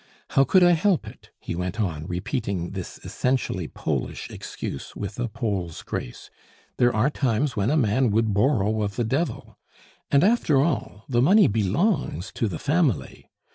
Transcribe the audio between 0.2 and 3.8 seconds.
How could I help it," he went on, repeating this essentially